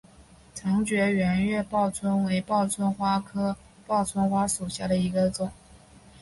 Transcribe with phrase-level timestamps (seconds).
[0.55, 3.55] 长蒴圆叶报春为报春花科
[3.85, 5.51] 报春花属下的一个种。